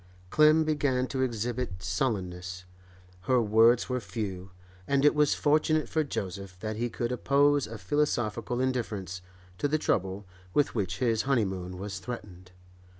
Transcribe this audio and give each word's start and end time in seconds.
Clem 0.31 0.63
began 0.63 1.05
to 1.09 1.21
exhibit 1.21 1.83
sullenness; 1.83 2.65
her 3.27 3.39
words 3.39 3.87
were 3.87 3.99
few, 3.99 4.49
and 4.87 5.05
it 5.05 5.13
was 5.13 5.35
fortunate 5.35 5.87
for 5.87 6.03
Joseph 6.03 6.59
that 6.59 6.75
he 6.75 6.89
could 6.89 7.11
oppose 7.11 7.67
a 7.67 7.77
philosophical 7.77 8.59
indifference 8.59 9.21
to 9.59 9.67
the 9.67 9.77
trouble 9.77 10.25
with 10.55 10.73
which 10.73 10.97
his 10.97 11.21
honeymoon 11.29 11.77
was 11.77 11.99
threatened. 11.99 12.51